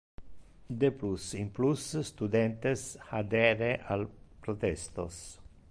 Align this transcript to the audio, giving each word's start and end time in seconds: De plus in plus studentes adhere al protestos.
De 0.81 0.89
plus 1.01 1.25
in 1.41 1.49
plus 1.57 1.83
studentes 2.11 2.83
adhere 3.19 3.71
al 3.93 4.03
protestos. 4.47 5.17